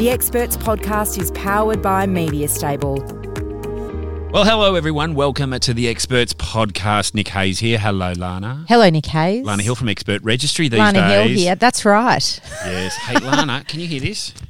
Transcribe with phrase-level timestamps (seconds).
[0.00, 2.94] The Experts Podcast is powered by Media Stable.
[4.32, 5.14] Well, hello everyone.
[5.14, 7.12] Welcome to the Experts Podcast.
[7.12, 7.78] Nick Hayes here.
[7.78, 8.64] Hello, Lana.
[8.66, 9.44] Hello, Nick Hayes.
[9.44, 11.28] Lana Hill from Expert Registry these Lana days.
[11.28, 11.54] Hill here.
[11.54, 12.40] That's right.
[12.64, 12.96] Yes.
[12.96, 14.32] Hey, Lana, can you hear this?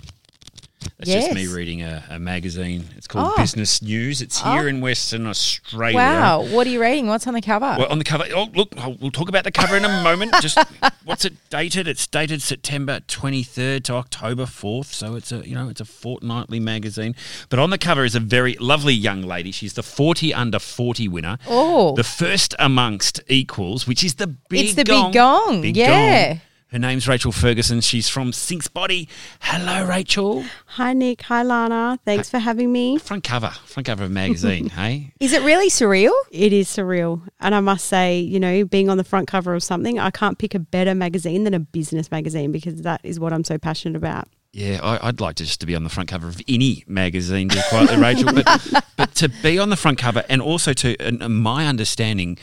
[1.01, 2.85] That's just me reading a, a magazine.
[2.97, 3.41] It's called Oh.
[3.41, 4.21] Business News.
[4.21, 4.67] It's here Oh.
[4.67, 5.97] in Western Australia.
[5.97, 6.43] Wow.
[6.43, 7.07] What are you reading?
[7.07, 7.75] What's on the cover?
[7.79, 10.35] Well, on the cover, oh, look, oh, we'll talk about the cover in a moment.
[10.43, 10.59] Just
[11.05, 11.89] what's it dated?
[11.89, 14.87] It's dated September 23rd to October 4th.
[14.87, 17.15] So it's a, you know, it's a fortnightly magazine.
[17.48, 19.53] But on the cover is a very lovely young lady.
[19.53, 21.39] She's the 40 under 40 winner.
[21.48, 21.95] Oh.
[21.97, 25.12] The first amongst equals, which is the big It's the big gong.
[25.12, 26.29] gong, Big yeah.
[26.35, 26.41] gong.
[26.73, 27.81] Her name's Rachael Ferguson.
[27.81, 29.09] She's from Sinks Body.
[29.41, 30.45] Hello, Rachael.
[30.67, 31.23] Hi, Nick.
[31.23, 31.99] Hi, Lana.
[32.05, 32.97] Thanks for having me.
[32.99, 35.13] Front cover, front cover of a magazine, hey?
[35.19, 36.13] is it really surreal?
[36.31, 37.27] It is surreal.
[37.41, 40.39] And I must say, you know, being on the front cover of something, I can't
[40.39, 43.97] pick a better magazine than a business magazine because that is what I'm so passionate
[43.97, 44.29] about.
[44.53, 47.48] Yeah, I, I'd like to just to be on the front cover of any magazine,
[47.48, 48.33] to quietly, Rachael.
[48.33, 52.37] But but to be on the front cover, and also to and my understanding,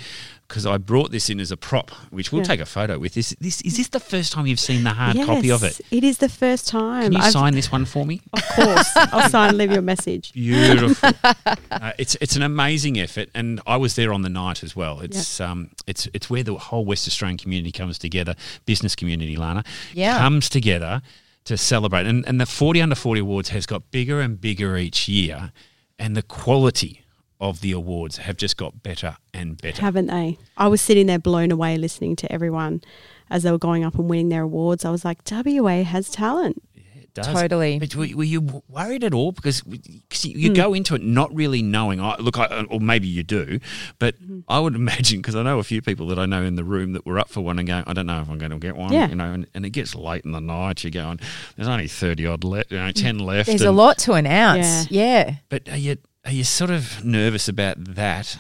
[0.48, 2.48] because I brought this in as a prop, which we'll Yeah.
[2.48, 3.14] take a photo with.
[3.14, 5.82] This this is this the first time you've seen the hard copy of it?
[5.92, 7.04] It is the first time.
[7.04, 8.22] Can you I've- sign this one for me?
[8.34, 8.90] Of course.
[8.96, 10.32] I'll sign, and leave your message.
[10.34, 11.10] Beautiful.
[11.72, 15.02] uh, it's it's an amazing effort, and I was there on the night as well.
[15.02, 19.64] It's um it's it's where the whole West Australian community comes together, business community, Lana,
[19.94, 20.18] Yeah.
[20.18, 21.02] comes together
[21.46, 22.06] to celebrate.
[22.06, 25.52] And and the forty under forty awards has got bigger and bigger each year,
[26.00, 27.02] and the quality
[27.40, 29.82] of the awards have just got better and better.
[29.82, 30.38] Haven't they?
[30.58, 32.82] I was sitting there blown away listening to everyone
[33.30, 34.86] as they were going up and winning their awards.
[34.86, 36.64] I was like, WA has talent.
[36.76, 37.28] It does.
[37.28, 37.78] Totally.
[37.80, 39.32] But were, were you worried at all?
[39.32, 40.40] Because cause you, Hmm.
[40.40, 42.00] you go into it not really knowing.
[42.00, 43.60] I, look, I, or maybe you do,
[44.00, 44.40] but Hmm.
[44.48, 46.94] I would imagine because I know a few people that I know in the room
[46.94, 48.76] that were up for one and going, I don't know if I'm going to get
[48.76, 48.94] one.
[48.94, 49.10] Yeah.
[49.10, 50.84] You know, and, and it gets late in the night.
[50.84, 51.20] You're going,
[51.56, 53.48] there's only thirty odd left, you know, ten left.
[53.48, 54.90] There's a lot to announce.
[54.90, 55.36] Yeah.
[55.50, 58.38] But are you are you sort of nervous about that?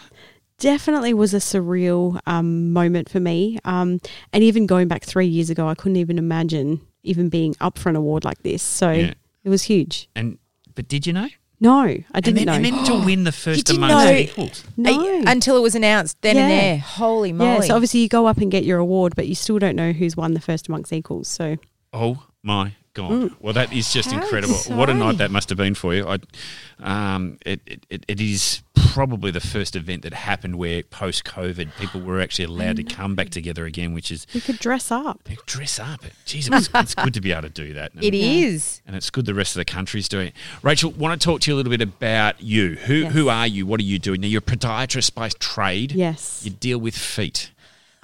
[0.59, 3.59] definitely was a surreal um, moment for me.
[3.63, 3.99] Um,
[4.33, 7.89] and even going back three years ago, I couldn't even imagine even being up for
[7.89, 8.63] an award like this.
[8.63, 9.13] So Yeah.
[9.43, 10.09] it was huge.
[10.15, 10.39] And
[10.73, 11.27] but did you know?
[11.59, 12.53] No, I didn't and then, know.
[12.53, 14.11] And then to win the first didn't amongst know.
[14.15, 14.63] equals.
[14.77, 15.23] no.
[15.27, 16.77] Until it was announced then and there.
[16.79, 17.51] Holy moly.
[17.51, 19.91] yeah, so obviously you go up and get your award, but you still don't know
[19.91, 21.27] who's won the first amongst equals.
[21.27, 21.57] So
[21.93, 23.11] Oh my god!
[23.11, 23.35] Mm.
[23.39, 24.55] Well, that is just How incredible.
[24.75, 26.07] What a night that must have been for you.
[26.07, 26.17] I,
[26.79, 32.01] um, it, it, it, is probably the first event that happened where post COVID people
[32.01, 35.29] were actually allowed to come back together again, which is we could dress up.
[35.45, 36.01] dress up.
[36.25, 37.91] Jeez, it's, it's good to be able to do that.
[38.01, 38.81] it is.
[38.87, 40.33] And it's good the rest of the country's doing it.
[40.63, 42.75] Rachael, want to talk to you a little bit about you.
[42.75, 43.13] Who Yes.
[43.13, 43.65] who are you?
[43.65, 44.21] What are you doing?
[44.21, 45.91] Now you're a podiatrist by trade.
[45.91, 47.51] Yes, You deal with feet.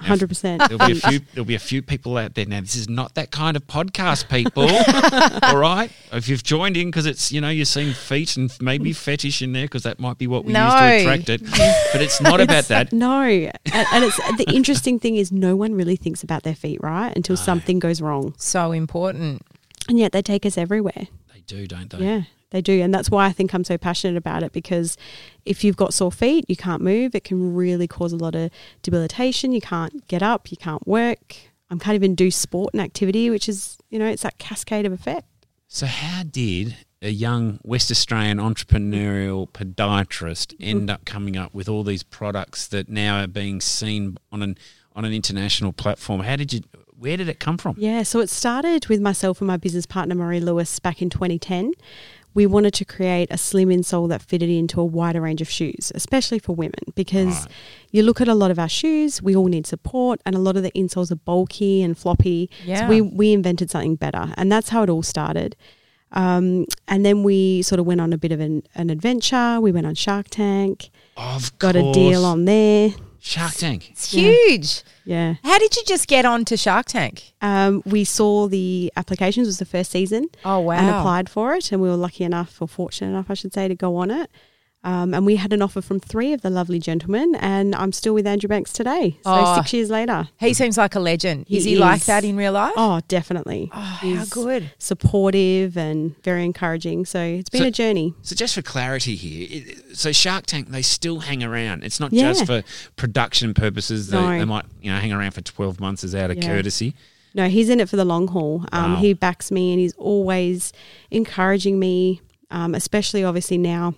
[0.00, 0.60] Now, hundred percent.
[0.68, 1.20] There'll be a few.
[1.34, 2.60] There'll be a few people out there now.
[2.60, 4.68] This is not that kind of podcast, people.
[5.48, 8.92] All right, if you've joined in because it's you know you're seeing feet and maybe
[8.92, 11.42] fetish in there because that might be what we use to attract it.
[11.92, 12.92] But it's not about that.
[12.92, 16.80] No, and, and it's the interesting thing is no one really thinks about their feet,
[16.82, 17.12] right?
[17.14, 19.42] Until something goes wrong, So important.
[19.88, 21.06] and yet they take us everywhere.
[21.32, 22.04] They do, don't they?
[22.04, 22.22] Yeah,
[22.54, 22.80] they do.
[22.80, 24.96] And that's why I think I'm so passionate about it because
[25.44, 28.50] if you've got sore feet, you can't move, it can really cause a lot of
[28.82, 29.50] debilitation.
[29.50, 31.36] You can't get up, you can't work.
[31.68, 34.92] I can't even do sport and activity, which is, you know, it's that cascade of
[34.92, 35.26] effect.
[35.66, 40.64] So how did a young West Australian entrepreneurial podiatrist mm-hmm.
[40.64, 44.56] end up coming up with all these products that now are being seen on an
[44.92, 46.20] on an international platform?
[46.20, 46.60] How did you?
[46.96, 47.74] Where did it come from?
[47.76, 51.72] Yeah, so it started with myself and my business partner, Marie Lewis, back in 2010.
[52.34, 55.92] We wanted to create a slim insole that fitted into a wider range of shoes,
[55.94, 57.48] especially for women, because Right.
[57.92, 60.56] you look at a lot of our shoes, we all need support, and a lot
[60.56, 62.50] of the insoles are bulky and floppy.
[62.66, 62.80] Yeah.
[62.80, 65.54] So we, we invented something better, and that's how it all started.
[66.12, 69.60] Um, and then we sort of went on a bit of an, an adventure.
[69.60, 72.90] We went on Shark Tank, Of got a deal on there.
[73.26, 73.88] Shark Tank.
[73.90, 74.30] It's Yeah.
[74.30, 74.82] huge.
[75.06, 75.34] Yeah.
[75.42, 77.32] How did you just get on to Shark Tank?
[77.40, 80.28] Um, we saw the applications, it was the first season.
[80.44, 80.74] Oh, wow.
[80.74, 81.72] and applied for it.
[81.72, 84.30] And we were lucky enough, or fortunate enough, I should say, to go on it.
[84.84, 88.12] Um, and we had an offer from three of the lovely gentlemen, and I'm still
[88.12, 89.12] with Andrew Banks today.
[89.24, 89.56] So Oh.
[89.56, 90.28] six years later.
[90.38, 91.46] He seems like a legend.
[91.48, 92.74] He is he like that in real life?
[92.76, 93.70] Oh, definitely.
[93.72, 94.70] Oh, how He's good.
[94.78, 97.06] Supportive and very encouraging.
[97.06, 98.14] So it's been So- a journey.
[98.22, 101.82] So just for clarity here, it, so Shark Tank they still hang around.
[101.82, 102.32] It's not Yeah.
[102.32, 102.62] just for
[102.96, 104.08] production purposes.
[104.08, 104.38] They, No.
[104.38, 106.46] they might you know hang around for twelve months as out of Yeah.
[106.46, 106.94] courtesy.
[107.34, 108.64] No, he's in it for the long haul.
[108.70, 109.00] Um, Wow.
[109.00, 110.72] He backs me and he's always
[111.10, 112.20] encouraging me,
[112.50, 113.94] um, especially obviously now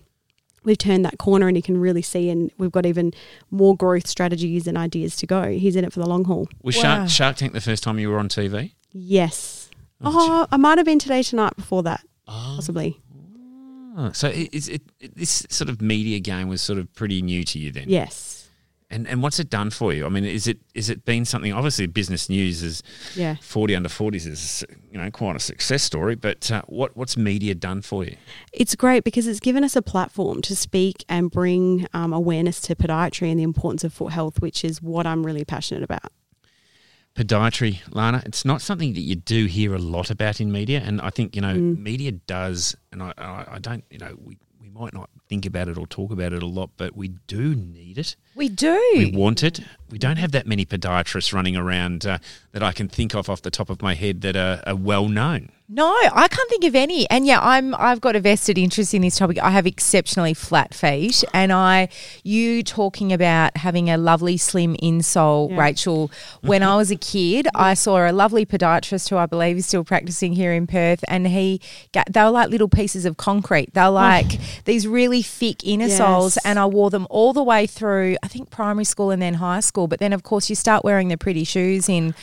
[0.67, 3.13] we've turned that corner and he can really see and we've got even
[3.51, 5.49] more growth strategies and ideas to go.
[5.51, 6.49] He's in it for the long haul.
[6.63, 6.83] Was Wow.
[6.83, 8.73] Shark, Shark Tank the first time you were on TV?
[8.93, 9.71] Yes.
[10.03, 12.53] Oh, Oh, I might have been today tonight before that, Oh.
[12.57, 13.01] possibly.
[13.99, 17.23] Oh, so it, is it, it this sort of media game was sort of pretty
[17.23, 17.85] new to you then?
[17.89, 18.36] Yes.
[18.89, 20.07] And and what's it done for you?
[20.07, 21.53] I mean, is it is it been something?
[21.53, 22.83] Obviously, business news is
[23.17, 23.35] Yeah.
[23.43, 26.15] forty under forties is you know quite a success story.
[26.15, 28.17] But uh, what what's media done for you?
[28.53, 32.77] It's great because it's given us a platform to speak and bring um, awareness to
[32.77, 36.13] podiatry and the importance of foot health, which is what I'm really passionate about.
[37.17, 41.01] Podiatry, Lana, it's not something that you do hear a lot about in media, and
[41.01, 41.79] I think you know Mm.
[41.79, 45.69] media does, and I, I I don't you know we we might not think about
[45.69, 48.17] it or talk about it a lot, but we do need it.
[48.35, 48.81] We do.
[48.95, 49.61] We want it.
[49.91, 52.19] We don't have that many podiatrists running around uh,
[52.53, 55.09] that I can think of off the top of my head that are, are well
[55.09, 55.51] known.
[55.69, 57.11] No, I can't think of any.
[57.11, 59.43] And yeah, I'm I've got a vested interest in this topic.
[59.43, 61.89] I have exceptionally flat feet and I
[62.23, 65.59] you talking about having a lovely slim insole, Yeah.
[65.59, 66.11] Rachael,
[66.43, 69.83] when I was a kid, I saw a lovely podiatrist who I believe is still
[69.83, 71.61] practicing here in Perth and he
[71.93, 73.75] got, they were like little pieces of concrete.
[73.75, 73.91] They were oh.
[73.91, 78.29] like these really thick inner soles and I wore them all the way through I
[78.29, 79.89] think primary school and then high school.
[79.89, 82.15] But then of course you start wearing the pretty shoes in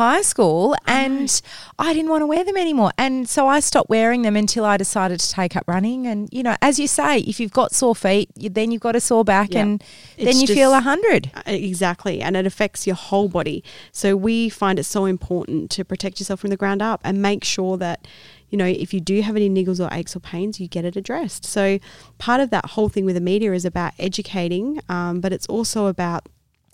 [0.00, 1.42] high school and
[1.78, 2.90] I didn't want to wear them anymore.
[2.96, 6.06] And so I stopped wearing them until I decided to take up running.
[6.06, 8.96] And, you know, as you say, if you've got sore feet, you, then you've got
[8.96, 9.60] a sore back Yeah.
[9.62, 9.84] and
[10.16, 11.30] then you just- feel a 100.
[11.34, 13.62] Uh, Exactly, and it affects your whole body.
[13.92, 17.44] So we find it so important to protect yourself from the ground up and make
[17.44, 18.06] sure that
[18.48, 20.96] you know if you do have any niggles or aches or pains, you get it
[20.96, 21.44] addressed.
[21.44, 21.78] So
[22.18, 25.86] part of that whole thing with the media is about educating, um, but it's also
[25.86, 26.26] about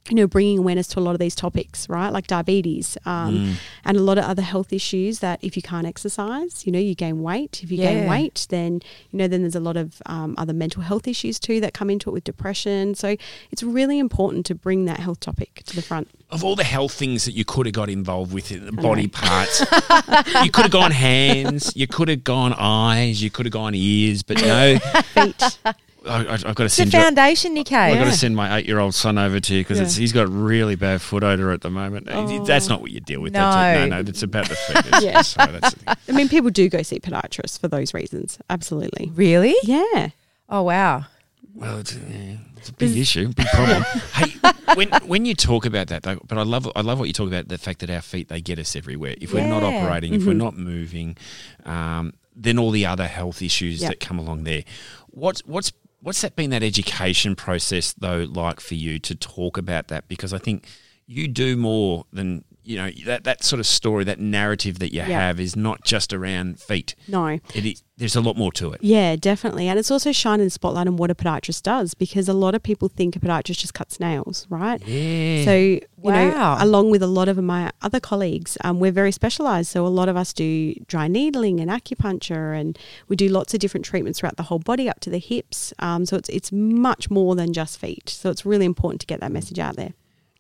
[0.08, 2.10] you know bringing awareness to a lot of these topics, right?
[2.10, 6.66] Like diabetes um, and a lot of other health issues that if you can't exercise,
[6.66, 7.62] you know, you gain weight.
[7.62, 8.80] If you gain weight, then
[9.10, 11.90] you know then there's a lot of um, other mental health issues too that come
[11.90, 12.94] into it with depression.
[12.94, 13.16] So
[13.50, 16.08] it's really important to bring that health topic to the front.
[16.30, 18.82] Of all the health things that you could have got involved with, in the know.
[18.82, 19.60] body parts,
[20.42, 24.22] you could have gone hands, you could have gone eyes, you could have gone ears,
[24.22, 24.78] but no.
[24.78, 25.58] Feet.
[26.06, 27.00] I, I, I've got to It's the send you.
[27.00, 30.00] foundation, Nick I've got to send my eight-year-old son over to you because Yeah.
[30.00, 32.08] he's got really bad foot odor at the moment.
[32.10, 32.44] Oh.
[32.44, 33.32] That's not what you deal with.
[33.32, 33.84] That's No.
[33.84, 33.88] it.
[33.88, 34.76] no, no, it's about the feet.
[34.86, 35.22] It's- Yeah.
[35.22, 35.96] sorry, the.
[36.08, 38.38] I mean, people do go see podiatrists for those reasons.
[38.50, 39.10] Absolutely.
[39.14, 39.54] Really?
[39.64, 40.10] Yeah.
[40.48, 41.06] Oh, wow.
[41.54, 43.82] Well, it's, yeah, it's a big issue, big problem.
[44.14, 44.34] hey,
[44.74, 47.28] when when you talk about that though, but I love I love what you talk
[47.28, 49.14] about the fact that our feet they get us everywhere.
[49.18, 49.78] If we're not Yeah.
[49.82, 51.16] operating, if we're not moving,
[51.64, 53.90] um, then all the other health issues Yep.
[53.90, 54.64] that come along there.
[55.08, 59.88] What's what's what's that been that education process though like for you to talk about
[59.88, 60.08] that?
[60.08, 60.66] Because I think
[61.06, 64.98] you do more than you know that that sort of story, that narrative that you
[64.98, 65.06] Yeah.
[65.06, 66.94] have is not just around feet.
[67.08, 67.38] No.
[67.54, 68.82] It is, there's a lot more to it.
[68.82, 69.68] Yeah, definitely.
[69.68, 72.62] And it's also shining the spotlight on what a podiatrist does because a lot of
[72.62, 74.86] people think a podiatrist just cuts nails, right?
[74.86, 75.44] Yeah.
[75.44, 79.70] So, you know, along with a lot of my other colleagues, um, we're very specialized.
[79.70, 82.78] So, a lot of us do dry needling and acupuncture, and
[83.08, 85.72] we do lots of different treatments throughout the whole body up to the hips.
[85.78, 88.08] Um, so, it's, it's much more than just feet.
[88.10, 89.94] So, it's really important to get that message out there.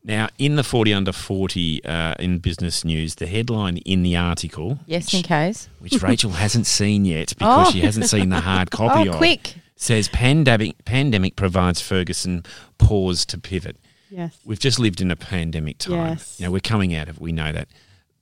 [0.06, 4.78] Now, in the 40 under 40 uh, in business news, the headline in the article,
[4.86, 5.68] Yes, in case.
[5.80, 7.70] which Rachael hasn't seen yet because Oh.
[7.72, 9.56] she hasn't seen the hard copy Oh, of, quick.
[9.74, 12.44] says pandemic, pandemic provides Ferguson
[12.78, 13.76] pause to pivot.
[14.08, 14.38] Yes.
[14.44, 16.10] We've just lived in a pandemic time.
[16.10, 16.38] Yes.
[16.38, 17.66] Now, we're coming out of it, we know that.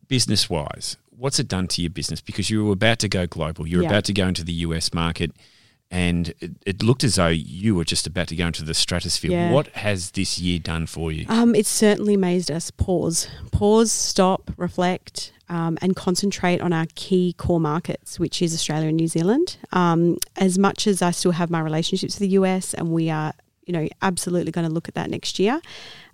[0.09, 2.23] Business wise, what's it done to your business?
[2.23, 3.91] Because you were about to go global, you were Yeah.
[3.91, 5.33] about to go into the US market.
[5.95, 9.31] And it, it looked as though you were just about to go into the stratosphere.
[9.31, 9.53] Yeah.
[9.53, 11.25] What has this year done for you?
[11.29, 17.35] Um, it's certainly made us pause, pause, stop, reflect, um, and concentrate on our key
[17.39, 19.57] core markets, which is Australia and New Zealand.
[19.71, 23.33] Um, as much as I still have my relationships with the US, and we are,
[23.67, 25.61] you know, absolutely going to look at that next year.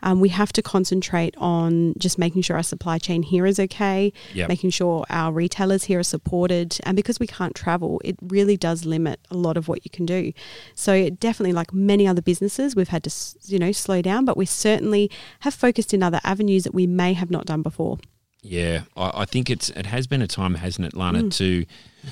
[0.03, 4.13] Um, we have to concentrate on just making sure our supply chain here is okay,
[4.35, 4.49] Yep.
[4.49, 6.79] making sure our retailers here are supported.
[6.85, 10.07] And because we can't travel, it really does limit a lot of what you can
[10.07, 10.33] do.
[10.75, 13.11] So it definitely, like many other businesses, we've had to,
[13.47, 17.13] you know, slow down, but we certainly have focused in other avenues that we may
[17.13, 17.99] have not done before.
[18.43, 21.35] Yeah, I, I think it's it has been a time, hasn't it, Lana, Mm.
[21.37, 21.67] to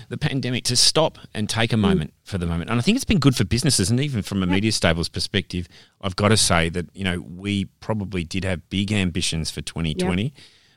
[0.09, 2.71] the pandemic to stop and take a moment for the moment.
[2.71, 5.68] And I think it's been good for businesses, and even from a media stables perspective,
[6.00, 10.33] I've got to say that you know we probably did have big ambitions for 2020.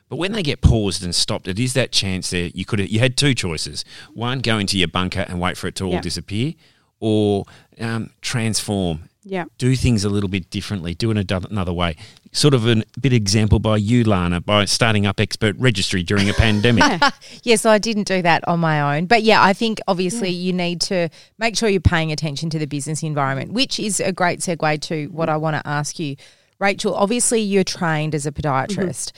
[0.08, 2.50] But when they get paused and stopped, it is that chance there.
[2.54, 5.74] You could you had two choices: one, go into your bunker and wait for it
[5.76, 6.54] to all disappear,
[7.00, 7.44] or
[7.80, 9.44] um, transform Yeah.
[9.58, 11.96] do things a little bit differently, do it ado- another way.
[12.32, 16.32] Sort of a bit example by you, Lana, by starting up expert registry during a
[16.34, 16.84] pandemic.
[17.44, 19.06] Yeah, so I didn't do that on my own.
[19.06, 22.66] But yeah, I think obviously you need to make sure you're paying attention to the
[22.66, 26.16] business environment, which is a great segue to what I want to ask you.
[26.58, 29.12] Rachael, obviously you're trained as a podiatrist.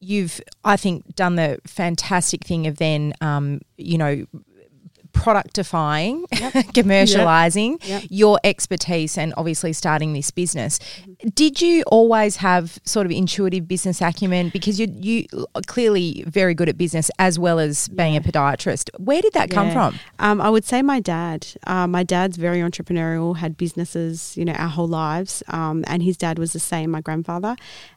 [0.00, 4.26] You've, I think, done the fantastic thing of then, um, you know,
[5.12, 6.22] productifying,
[6.72, 8.04] commercializing Yep.
[8.10, 10.78] your expertise and obviously starting this business.
[11.34, 16.54] Did you always have sort of intuitive business acumen because you you are clearly very
[16.54, 18.90] good at business as well as being a podiatrist.
[18.98, 19.98] Where did that come from?
[20.18, 21.46] Um, I would say my dad.
[21.66, 25.42] Uh, my dad's very entrepreneurial, had businesses, you know, our whole lives.
[25.48, 27.56] Um, and his dad was the same, my grandfather.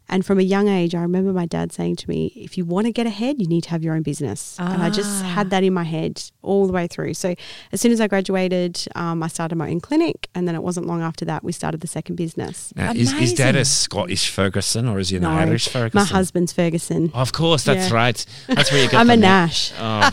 [0.10, 2.86] And from a young age, I remember my dad saying to me, if you want
[2.86, 4.58] to get ahead, you need to have your own business.
[4.60, 5.28] And I just Ah.
[5.28, 7.14] had that in my head all the way through.
[7.14, 7.34] So
[7.72, 10.28] as soon as I graduated, um, I started my own clinic.
[10.36, 12.74] And then it wasn't long after that, we started the second business.
[12.76, 15.98] Now, is, is dad a Scottish Ferguson or is he an No, Irish Ferguson?
[16.00, 17.12] My husband's Ferguson.
[17.14, 17.96] Of course, that's Yeah.
[17.96, 18.26] right.
[18.48, 19.16] That's where you got I'm a.
[19.18, 19.72] Nash.
[19.80, 20.10] Oh,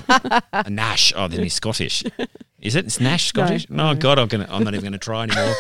[0.53, 1.13] a Nash.
[1.17, 2.05] Oh, then he's Scottish.
[2.61, 2.85] Is it?
[2.87, 3.69] It's Nash Scottish?
[3.69, 4.47] No, God, I'm gonna.
[4.49, 5.55] I'm not even going to try anymore.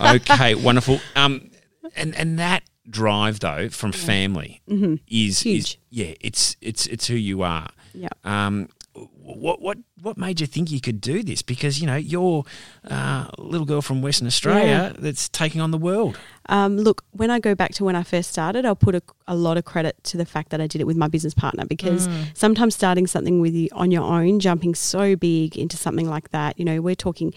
[0.16, 1.00] okay, wonderful.
[1.14, 1.50] Um,
[1.96, 5.78] and and that drive though from family is is Huge.
[5.90, 7.68] yeah, it's it's it's who you are.
[7.94, 8.08] Yeah.
[8.24, 11.40] Um, what what what made you think you could do this?
[11.42, 12.44] Because you know you're
[12.90, 16.18] uh, a little girl from Western Australia that's taking on the world.
[16.48, 19.34] Um, look, when I go back to when I first started, I'll put a, a
[19.36, 22.08] lot of credit to the fact that I did it with my business partner because
[22.34, 26.58] sometimes starting something with you on your own, jumping so big into something like that,
[26.58, 27.32] you know, we're talking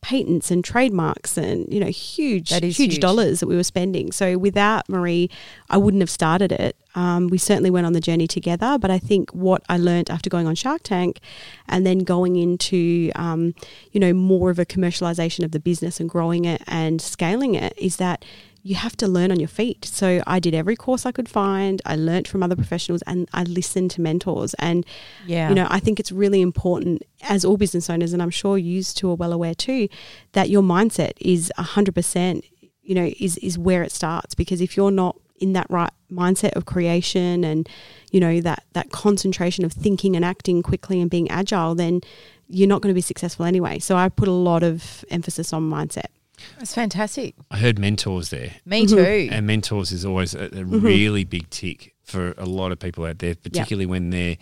[0.00, 3.00] patents and trademarks and you know huge huge, huge.
[3.00, 5.28] dollars that we were spending so without marie
[5.70, 8.98] i wouldn't have started it um, we certainly went on the journey together but i
[8.98, 11.20] think what i learned after going on shark tank
[11.68, 13.54] and then going into um,
[13.92, 17.74] you know more of a commercialization of the business and growing it and scaling it
[17.76, 18.24] is that
[18.68, 19.82] you have to learn on your feet.
[19.86, 21.80] So I did every course I could find.
[21.86, 24.52] I learnt from other professionals and I listened to mentors.
[24.68, 24.84] And
[25.26, 25.48] Yeah.
[25.48, 27.02] you know, I think it's really important
[27.34, 29.88] as all business owners, and I'm sure you two are well aware too,
[30.32, 32.44] that your mindset is hundred percent.
[32.82, 36.52] You know, is is where it starts because if you're not in that right mindset
[36.58, 37.68] of creation and
[38.12, 42.00] you know that that concentration of thinking and acting quickly and being agile, then
[42.48, 43.78] you're not going to be successful anyway.
[43.78, 46.10] So I put a lot of emphasis on mindset.
[46.58, 47.34] That's fantastic.
[47.50, 48.52] I heard mentors there.
[48.64, 48.96] Me too.
[48.96, 49.32] Mm-hmm.
[49.32, 50.80] And mentors is always a, a mm-hmm.
[50.80, 54.36] really big tick for a lot of people out there, particularly when they're,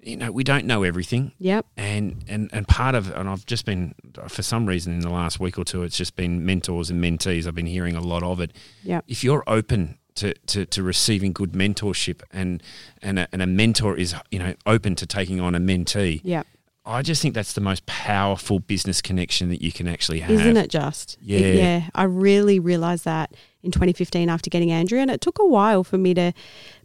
[0.00, 1.32] you know, we don't know everything.
[1.38, 1.66] Yep.
[1.76, 3.94] And, and and part of and I've just been
[4.28, 7.46] for some reason in the last week or two it's just been mentors and mentees
[7.46, 8.52] I've been hearing a lot of it
[8.82, 12.62] yeah if you're open to, to, to receiving good mentorship and
[13.02, 16.46] and a, and a mentor is you know open to taking on a mentee Yep.
[16.88, 20.56] I just think that's the most powerful business connection that you can actually have Isn't
[20.56, 21.18] it just?
[21.20, 21.38] Yeah.
[21.38, 21.90] Yeah.
[21.94, 24.98] I really realized that in 2015 after getting Andrew.
[24.98, 26.32] And it took a while for me to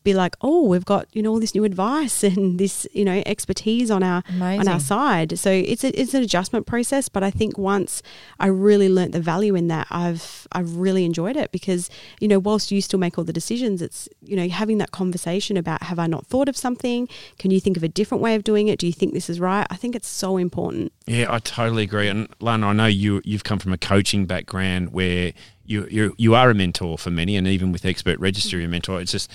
[0.04, 3.22] be like, oh, we've got, you know, all this new advice and this, you know,
[3.26, 5.38] expertise on our on our side.
[5.40, 7.10] So it's a, it's an adjustment process.
[7.10, 8.02] But I think once
[8.40, 11.90] I really learnt the value in that, I've I've really enjoyed it because,
[12.20, 15.58] you know, whilst you still make all the decisions, it's, you know, having that conversation
[15.58, 17.08] about have I not thought of something?
[17.40, 18.80] Can you think of a different way of doing it?
[18.80, 19.66] Do you think this is right?
[19.70, 20.92] I think it's so important.
[21.06, 22.08] Yeah, I totally agree.
[22.08, 25.34] And Lana, I know you you've come from a coaching background where
[25.66, 29.02] you you you are a mentor for many, and even with expert registry, a mentor.
[29.02, 29.30] It's just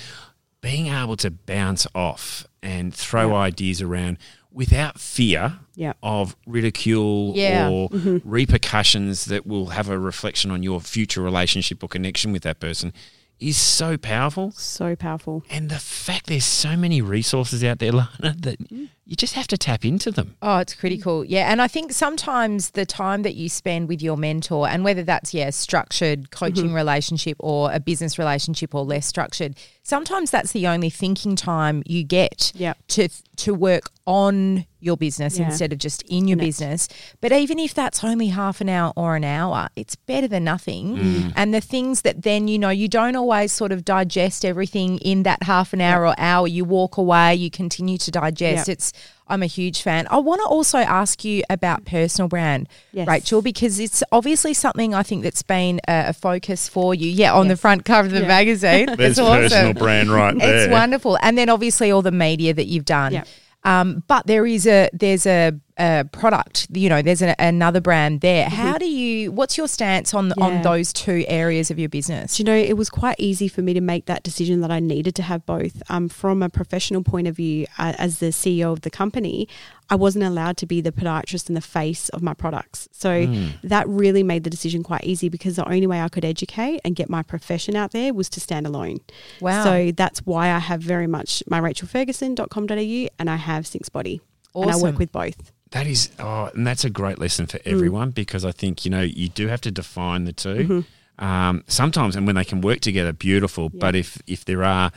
[0.61, 3.37] being able to bounce off and throw Yeah.
[3.37, 4.18] ideas around
[4.50, 5.92] without fear Yeah.
[6.02, 7.68] of ridicule Yeah.
[7.68, 8.28] or mm-hmm.
[8.28, 12.92] repercussions that will have a reflection on your future relationship or connection with that person
[13.38, 14.50] is so powerful.
[14.52, 15.44] So powerful.
[15.49, 18.88] And the fact there's so many resources out there, Lana, that mm.
[19.08, 20.36] You just have to tap into them.
[20.42, 21.24] Oh, it's critical.
[21.24, 21.50] Yeah.
[21.50, 25.32] And I think sometimes the time that you spend with your mentor, and whether that's,
[25.32, 30.90] yeah, structured coaching relationship or a business relationship or less structured, sometimes that's the only
[30.90, 32.76] thinking time you get Yep.
[32.88, 35.46] to to work on your business Yeah.
[35.46, 36.46] instead of just in your In it.
[36.46, 36.88] business.
[37.20, 40.96] But even if that's only half an hour or an hour, it's better than nothing.
[40.96, 41.32] Mm.
[41.36, 45.22] And the things that then, you know, you don't always sort of digest everything in
[45.22, 46.48] that half an hour or hour.
[46.48, 48.66] You walk away, you continue to digest.
[48.66, 48.74] Yep.
[48.76, 48.92] It's
[49.30, 50.06] I'm a huge fan.
[50.10, 53.06] I want to also ask you about personal brand, Yes.
[53.06, 57.08] Rachael, because it's obviously something I think that's been a, a focus for you.
[57.10, 58.26] Yeah, on the front cover of the Yeah.
[58.28, 58.86] magazine.
[58.96, 59.42] There's That's awesome.
[59.42, 60.64] personal brand right there.
[60.64, 63.12] It's wonderful, and then obviously all the media that you've done.
[63.12, 63.28] Yep.
[63.64, 66.66] Um, but there is a there's a, a product.
[66.73, 68.49] You know, there's a, another brand there.
[68.49, 69.30] How do you?
[69.32, 72.37] What's your stance on on those two areas of your business?
[72.37, 74.80] Do you know, it was quite easy for me to make that decision that I
[74.80, 75.82] needed to have both.
[75.88, 79.49] Um, from a professional point of view, uh, as the CEO of the company,
[79.90, 82.88] I wasn't allowed to be the podiatrist and the face of my products.
[82.92, 83.26] So
[83.62, 86.94] that really made the decision quite easy because the only way I could educate and
[86.94, 88.99] get my profession out there was to stand alone.
[89.40, 89.64] Wow.
[89.64, 94.20] So that's why I have very much my rachelferguson.com.au and I have Synxbody.
[94.54, 95.52] And I work with both.
[95.72, 97.72] That is, oh, and that's a great lesson for Mm.
[97.72, 100.80] everyone because I think you know you do have to define the 2 Mm-hmm.
[101.20, 103.68] Um, sometimes, and when they can work together, beautiful.
[103.70, 104.92] But if if there are,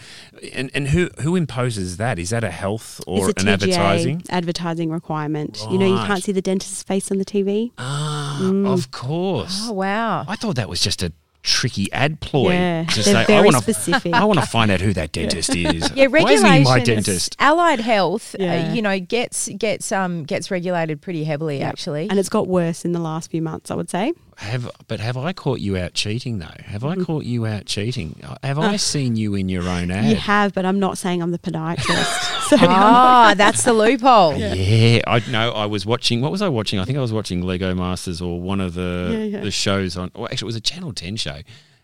[0.53, 2.19] and, and who who imposes that?
[2.19, 4.23] Is that a health or it's a an TGA advertising?
[4.29, 5.65] advertising requirement.
[5.71, 7.71] You know, you can't see the dentist's face on the TV.
[7.79, 8.67] Ah, Mm.
[8.71, 9.61] of course.
[9.67, 10.23] Oh wow!
[10.27, 11.11] I thought that was just a
[11.43, 14.09] tricky ad ploy Yeah, to they're say I want to.
[14.13, 15.91] I want to find out who that dentist is.
[15.95, 17.05] Yeah, Why isn't he my regulations.
[17.05, 17.35] dentist?
[17.39, 21.59] Allied Health, uh, you know, gets gets um gets regulated pretty heavily.
[21.59, 21.67] Yep.
[21.69, 24.13] Actually, And it's got worse in the last few months, I would say.
[24.37, 26.47] Have but have I caught you out cheating though?
[26.65, 26.83] Have.
[26.83, 28.19] I caught you out cheating?
[28.43, 30.05] Have I seen you in your own ad?
[30.05, 32.47] You have, but I'm not saying I'm the podiatrist.
[32.49, 34.35] so ah, that's the loophole.
[34.35, 35.01] Yeah.
[35.05, 35.51] I know.
[35.51, 36.21] I was watching.
[36.21, 36.79] What was I watching?
[36.79, 39.41] I think I was watching Lego Masters or one of the Yeah, yeah.
[39.41, 40.11] the shows on.
[40.15, 41.41] Well, actually, it was a Channel Ten show,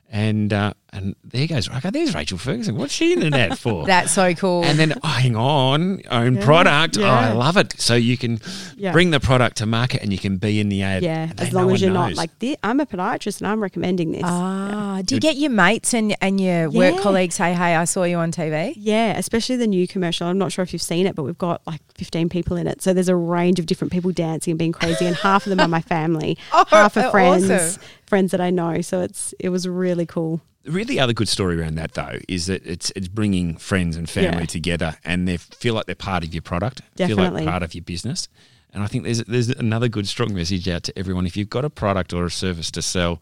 [0.09, 1.69] and uh, and there goes.
[1.69, 2.75] Okay, there's Rachael Ferguson.
[2.77, 3.85] What's she in the net for?
[3.87, 4.63] That's so cool.
[4.63, 6.97] and then oh, hang on, own product.
[6.97, 7.73] Oh, I love it.
[7.79, 8.39] So you can
[8.77, 8.91] Yeah.
[8.93, 11.03] bring the product to market, and you can be in the ad.
[11.03, 14.11] yeah, as long one as you're not like, "Thi- I'm a podiatrist and I'm recommending
[14.13, 14.21] this.
[14.23, 18.03] ah, do you get your mates and and your work colleagues say, "Hey, I saw
[18.03, 18.73] you on TV"?
[18.77, 20.27] yeah, especially the new commercial.
[20.27, 22.81] I'm not sure if you've seen it, but we've got like 15 people in it.
[22.81, 25.59] So there's a range of different people dancing and being crazy, and half of them
[25.59, 27.47] are my family, Oh, half are awesome.
[27.47, 28.81] friends, friends that I know.
[28.81, 30.41] So it's it was really cool.
[30.67, 34.09] The really other good story around that though is that it's it's bringing friends and
[34.09, 34.45] family Yeah.
[34.47, 37.41] together, and they feel like they're part of your product, feel Definitely.
[37.45, 38.27] like part of your business.
[38.73, 41.25] And I think there's there's another good strong message out to everyone.
[41.25, 43.21] If you've got a product or a service to sell,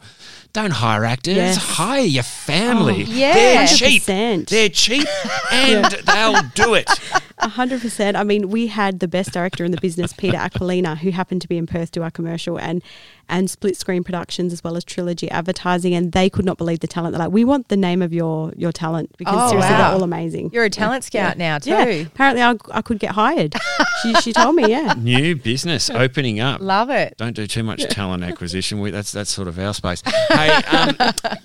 [0.54, 1.36] don't hire actors.
[1.36, 1.58] Yes.
[1.58, 3.04] Hire your family.
[3.08, 3.34] Oh, yeah.
[3.34, 4.02] They're cheap.
[4.04, 4.50] 100%.
[4.50, 5.08] They're cheap,
[5.52, 6.90] and they'll do it.
[7.40, 8.16] A hundred percent.
[8.16, 11.50] I mean, we had the best director in the business, Peter Aquilina, who happened to
[11.50, 12.82] be in Perth to our commercial and
[13.28, 16.88] and split screen productions as well as trilogy advertising, and they could not believe the
[16.88, 17.12] talent.
[17.14, 19.78] They're like, "We want the name of your your talent because Oh, seriously, wow.
[19.78, 21.72] they're all amazing." You're a talent scout now too.
[21.72, 23.54] yeah, apparently I, I could get hired.
[24.02, 24.94] she, she told me, yeah.
[24.98, 26.62] New business opening up.
[26.62, 27.16] Love it.
[27.18, 28.80] Don't do too much talent acquisition.
[28.80, 30.02] We, that's that's sort of our space.
[30.30, 30.96] Hey, um,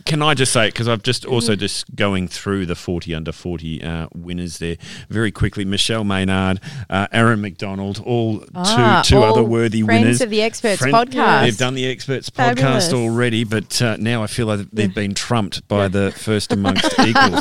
[0.04, 3.82] can I just say because I've just also just going through the forty under forty
[3.82, 4.76] uh, winners there
[5.08, 5.64] very quickly.
[5.64, 10.30] Michelle Maynard, uh, Aaron McDonald, all Ah, two two all other worthy friends winners of
[10.30, 11.42] the Experts Friend- podcast.
[11.42, 12.88] They've done the Experts Fabulous.
[12.88, 16.92] podcast already, but uh, now I feel like they've been trumped by the first amongst
[17.06, 17.40] equals.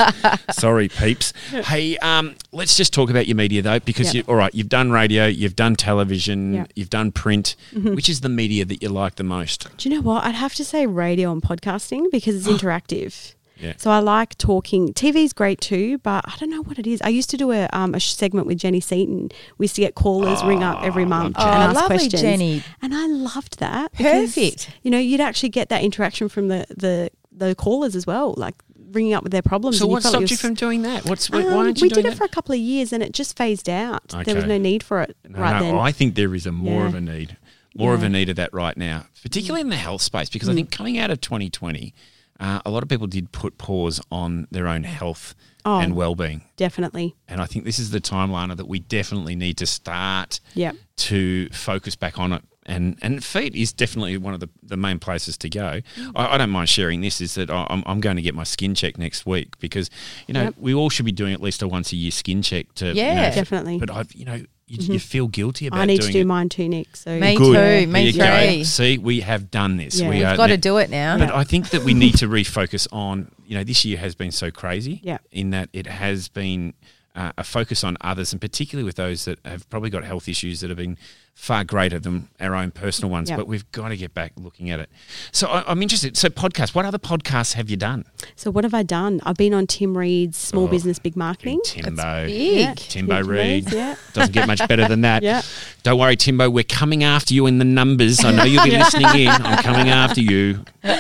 [0.52, 1.34] Sorry, peeps.
[1.52, 4.16] Hey, um, let's just talk about your media though, because Yep.
[4.28, 6.72] you, all right, you've done radio, you've done television, Yep.
[6.76, 7.56] you've done print.
[7.74, 9.68] Which is the media that you like the most?
[9.78, 10.24] Do you know what?
[10.24, 13.36] I'd have to say radio and podcasting because it's interactive.
[13.60, 13.74] Yeah.
[13.78, 14.94] So I like talking.
[14.94, 17.02] TV's great too, but I don't know what it is.
[17.02, 19.30] I used to do a, um, a segment with Jenny Seaton.
[19.58, 22.22] We used to get callers ring up every month Oh, and ask lovely, questions.
[22.22, 22.64] Jenny.
[22.82, 23.92] And I loved that.
[23.92, 24.72] because, Perfect.
[24.84, 28.56] You know, you'd actually get that interaction from the, the, the callers as well, like
[28.92, 29.78] ringing up with their problems.
[29.80, 31.06] So and what felt like stopped you from doing that?
[31.06, 32.18] What's why Um, aren't you we did it that?
[32.18, 34.08] for a couple of years and it just phased out.
[34.26, 35.76] There was no need for it No, right no, then.
[35.78, 36.88] I think there is a more Yeah.
[36.88, 37.38] of a need,
[37.76, 40.54] more of a need of that right now, particularly in the health space, because I
[40.54, 40.56] Mm.
[40.56, 41.94] think coming out of 2020,
[42.40, 45.80] uh, a lot of people did put pause on their own health Oh.
[45.80, 47.16] and well-being, Definitely.
[47.28, 50.72] and I think this is the time, Lana, that we definitely need to start Yeah.
[50.98, 52.42] to focus back on it.
[52.66, 55.82] And, and feet is definitely one of the, the main places to go.
[56.16, 57.20] I, I don't mind sharing this.
[57.20, 59.90] Is that I- I'm, I'm going to get my skin check next week because
[60.28, 60.56] you know Yep.
[60.60, 62.94] we all should be doing at least a once a year skin check to you
[62.94, 63.30] Yeah.
[63.30, 63.80] know, Definitely.
[63.80, 65.82] But I've you know you, you feel guilty about it.
[65.82, 66.26] I need to doing do it.
[66.26, 66.96] mine too, Nick.
[66.96, 67.44] So Me Good.
[67.46, 67.52] too.
[67.54, 68.38] There Me you go.
[68.48, 68.64] three.
[68.64, 70.00] See, we have done this.
[70.00, 70.10] Yeah.
[70.10, 71.18] We We've are Got to do it now.
[71.18, 74.32] But I think that we need to refocus on, you know, this year has been
[74.32, 75.18] so crazy Yeah.
[75.32, 76.74] in that it has been
[77.16, 80.62] uh, a focus on others and particularly with those that have probably got health issues
[80.62, 80.98] that have been
[81.40, 83.30] far greater than our own personal ones.
[83.30, 83.38] Yeah.
[83.38, 84.90] But we've got to get back looking at it.
[85.32, 86.18] So I, I'm interested.
[86.18, 88.04] So podcasts, what other podcasts have you done?
[88.36, 89.22] So what have I done?
[89.24, 91.62] I've been on Tim Reed's Small Oh, Business Big Marketing.
[91.64, 92.26] Timbo.
[92.26, 92.58] Big.
[92.60, 92.74] Yeah.
[92.76, 93.72] Timbo Tim Reed.
[93.72, 93.96] Yeah.
[94.12, 95.24] Doesn't get much better than that.
[95.30, 95.42] Yeah.
[95.84, 96.50] Don't worry, Timbo.
[96.50, 98.24] We're coming after you in the numbers.
[98.24, 99.30] I know you'll be listening in.
[99.30, 100.66] I'm coming after you.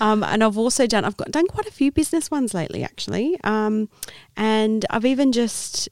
[0.00, 3.38] Um, and I've also done I've got done quite a few business ones lately actually.
[3.44, 3.90] Um,
[4.34, 5.90] and I've even just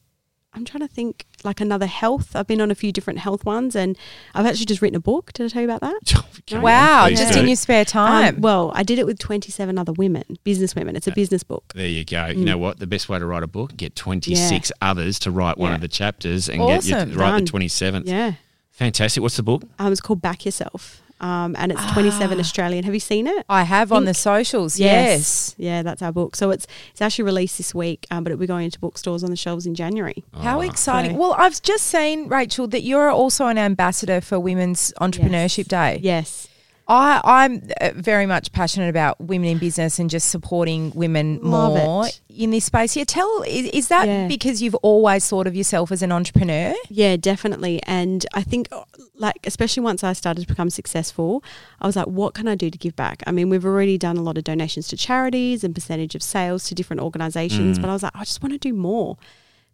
[0.59, 2.35] I'm trying to think like another health.
[2.35, 3.97] I've been on a few different health ones, and
[4.35, 5.33] I've actually just written a book.
[5.35, 6.25] Did I tell you about that?
[6.49, 7.41] Come Wow, please just do.
[7.41, 8.35] in your spare time.
[8.37, 10.97] Um, well, I did it with 27 other women, business women.
[10.97, 11.73] It's a business book.
[11.75, 12.17] There you go.
[12.17, 12.39] Mm.
[12.39, 12.81] You know what?
[12.81, 15.75] The best way to write a book, get 26 others to write one Yeah.
[15.77, 17.13] of the chapters and get you Awesome.
[17.13, 17.45] to write Done.
[17.45, 18.03] the 27th.
[18.07, 18.33] Yeah.
[18.73, 19.23] Fantastic.
[19.23, 19.63] What's the book?
[19.79, 21.03] Um, it's called Back Yourself.
[21.21, 22.41] Um, and it's 27 Ah.
[22.41, 22.85] Australian.
[22.85, 23.45] Have you seen it?
[23.49, 24.79] I have on the socials.
[24.79, 25.55] Yes.
[25.59, 26.37] Yeah, that's our book.
[26.37, 29.31] So it's it's actually released this week, um, but it'll be going into bookstores on
[29.31, 30.23] the shelves in January.
[30.43, 30.63] How Oh.
[30.63, 31.13] exciting.
[31.13, 36.01] So- Well, I've just seen, Rachael, that you're also an ambassador for Women's Entrepreneurship Day.
[36.03, 36.47] Yes.
[36.91, 41.75] I, I'm uh, very much passionate about women in business and just supporting women Love
[41.77, 42.21] more it.
[42.31, 42.97] in this space.
[42.97, 44.27] Yeah, tell, is, is that Yeah.
[44.27, 46.75] because you've always thought of yourself as an entrepreneur?
[46.89, 47.83] Yeah, definitely.
[47.83, 48.85] And I think, uh,
[49.17, 51.45] like, especially once I started to become successful,
[51.81, 53.23] I was like, what can I do to give back?
[53.27, 56.65] I mean, we've already done a lot of donations to charities and percentage of sales
[56.69, 57.83] to different organizations, Mm.
[57.83, 59.19] but I was like, I just want to do more.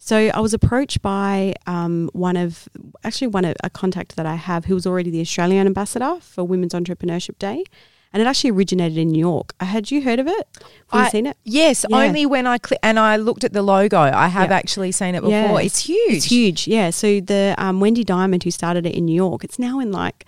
[0.07, 2.69] So I was approached by um, one of,
[3.05, 6.45] actually, one of a contact that I have who was already the Australian ambassador for
[6.45, 7.64] Women's Entrepreneurship Day.
[8.12, 9.55] And it actually originated in New York.
[9.59, 10.47] Uh, Had you heard of it?
[10.90, 11.38] Have you I- seen it?
[11.43, 11.97] Yes, Yeah.
[11.97, 13.99] only when I cli- and I looked at the logo.
[13.99, 14.57] I have Yeah.
[14.57, 15.31] actually seen it before.
[15.31, 15.59] Yeah.
[15.59, 16.12] It's huge.
[16.17, 16.90] It's huge, yeah.
[16.90, 20.27] So the um, Wendy Diamond who started it in New York, it's now in like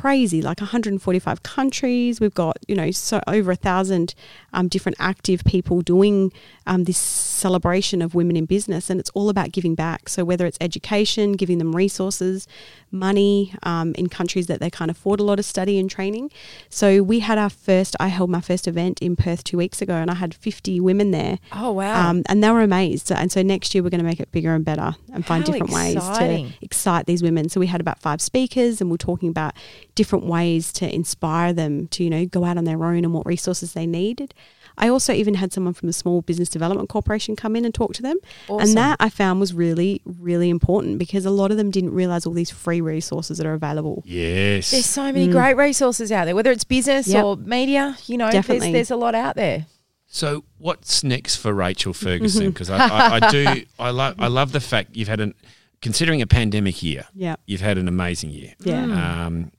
[0.00, 2.20] crazy, like 145 countries.
[2.20, 4.14] We've got you know so over a thousand
[4.52, 6.32] um, different active people doing
[6.66, 10.08] um, this celebration of women in business, and it's all about giving back.
[10.08, 12.48] So whether it's education, giving them resources,
[12.90, 16.30] money um, in countries that they can't afford a lot of study and training.
[16.70, 17.94] So we had our first.
[18.00, 21.10] I held my first event in Perth two weeks ago, and I had 50 women
[21.10, 21.38] there.
[21.52, 22.08] Oh wow!
[22.08, 23.12] Um, and they were amazed.
[23.12, 25.52] And so next year we're going to make it bigger and better and find How
[25.52, 27.50] different ways to excite these women.
[27.50, 29.54] So we had about five speakers and we're talking about
[29.94, 33.26] different ways to inspire them to, you know, go out on their own and what
[33.26, 34.34] resources they needed.
[34.78, 37.92] I also even had someone from the Small Business Development Corporation come in and talk
[37.94, 38.16] to them.
[38.48, 38.68] Awesome.
[38.68, 42.24] And that I found was really, really important because a lot of them didn't realize
[42.24, 44.02] all these free resources that are available.
[44.06, 44.70] Yes.
[44.70, 47.12] There's so many great resources out there, whether it's business Mm.
[47.12, 47.24] Yep.
[47.24, 47.96] or media.
[48.06, 48.72] You know, Definitely.
[48.72, 49.66] there's there's a lot out there.
[50.06, 52.46] So, what's next for Rachael Ferguson?
[52.52, 55.34] Because I, I, I do, I love, I love the fact you've had an,
[55.82, 57.36] considering a pandemic year, Yeah.
[57.46, 58.54] you've had an amazing year.
[58.64, 59.26] Yeah.
[59.26, 59.52] Um,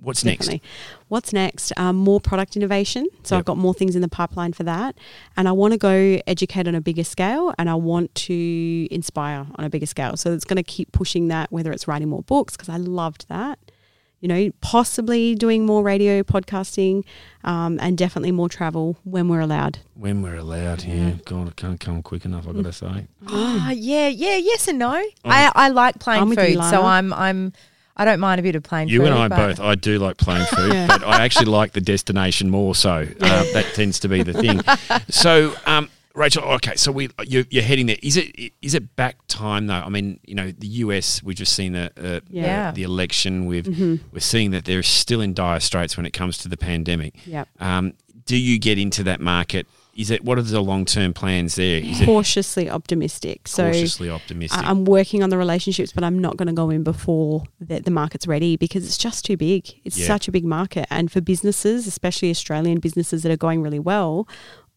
[0.00, 0.62] what's Definitely.
[1.08, 1.72] What's next?
[1.76, 3.06] Um, more product innovation.
[3.22, 3.38] So Yep.
[3.40, 4.96] I've got more things in the pipeline for that.
[5.36, 9.46] And I want to go educate on a bigger scale and I want to inspire
[9.56, 10.16] on a bigger scale.
[10.16, 13.26] So it's going to keep pushing that, whether it's writing more books, because I loved
[13.28, 13.58] that.
[14.20, 17.04] You know, possibly doing more radio, podcasting,
[17.42, 19.78] um, and definitely more travel when we're allowed.
[19.94, 21.18] When we're allowed here.
[21.24, 23.06] God, I can't come quick enough, I've got to say.
[23.28, 24.92] Ah, yeah, yeah, yes and no.
[25.24, 27.54] I, I like plain I'm with you, food, so I'm I'm
[27.96, 29.06] I don't mind a bit of plain You food.
[29.06, 29.60] You and I but- both.
[29.60, 30.86] I do like plain food, Yeah.
[30.86, 32.74] but I actually like the destination more.
[32.74, 34.60] So uh, that tends to be the thing.
[35.08, 37.96] So, um, Rachael, okay, so we you're, you're heading there.
[38.02, 39.74] Is it is it back time though?
[39.74, 41.22] I mean, you know, the US.
[41.22, 42.70] We've just seen the uh, Yeah.
[42.72, 43.46] the, the election.
[43.46, 43.66] We've
[44.12, 47.14] we're seeing that they're still in dire straits when it comes to the pandemic.
[47.26, 47.48] Yep.
[47.60, 47.94] Um,
[48.26, 49.66] do you get into that market?
[49.96, 51.78] Is it what are the long term plans there?
[51.82, 53.46] Is it Cautiously optimistic.
[53.48, 54.62] So cautiously optimistic?
[54.64, 57.90] I'm working on the relationships, but I'm not going to go in before the, the
[57.90, 59.68] market's ready because it's just too big.
[59.84, 60.06] It's Yeah.
[60.06, 60.86] such a big market.
[60.90, 64.28] And for businesses, especially Australian businesses that are going really well,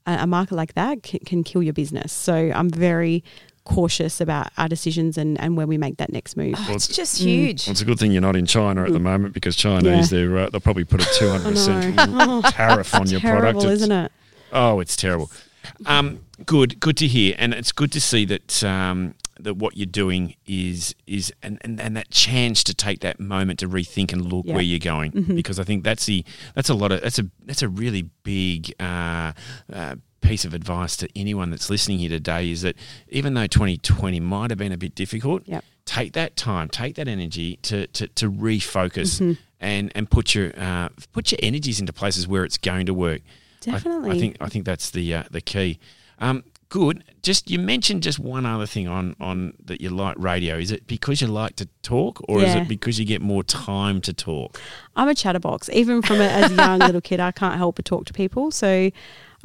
[0.06, 2.12] a, a market like that can, can kill your business.
[2.12, 3.24] So I'm very
[3.66, 6.56] cautious about our decisions and, and when we make that next move.
[6.58, 7.26] Oh, it's just Mm.
[7.26, 7.66] huge.
[7.68, 10.18] Well, it's a good thing you're not in China at the moment because Chinese, Yeah.
[10.20, 12.42] they're, uh, they'll probably put a 200% I know.
[12.50, 13.64] tariff on your Terrible, product.
[13.64, 14.12] It's- isn't it?
[14.52, 15.32] Oh, it's terrible.
[15.86, 19.86] Um, good, good to hear, and it's good to see that um, that what you're
[19.86, 24.32] doing is is and, and, and that chance to take that moment to rethink and
[24.32, 24.54] look Yeah.
[24.56, 26.24] where you're going because I think that's the
[26.56, 28.74] that's a lot of that's a that's a really big.
[28.80, 29.34] Uh,
[29.72, 32.78] uh, piece of advice to anyone that's listening here today is that
[33.10, 35.66] even though 2020 might have been a bit difficult Yep.
[35.84, 39.34] take that time take that energy to to, to refocus Mm-hmm.
[39.60, 43.22] and and put your uh, put your energies into places where it's going to work
[43.68, 45.78] I- I, think I think that's the uh, the key.
[46.20, 47.04] Um, good.
[47.22, 50.58] Just you mentioned just one other thing on on that you like radio.
[50.58, 54.02] Is it because you like to talk, or is it because you get more time
[54.02, 54.60] to talk?
[54.96, 55.70] I'm a chatterbox.
[55.70, 58.50] Even from a, as a young little kid, I can't help but talk to people.
[58.50, 58.90] So